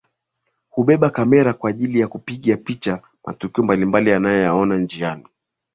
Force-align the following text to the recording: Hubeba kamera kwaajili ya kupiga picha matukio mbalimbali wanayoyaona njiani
Hubeba 0.69 1.09
kamera 1.11 1.53
kwaajili 1.53 1.99
ya 1.99 2.07
kupiga 2.07 2.57
picha 2.57 3.01
matukio 3.25 3.63
mbalimbali 3.63 4.11
wanayoyaona 4.11 4.77
njiani 4.77 5.25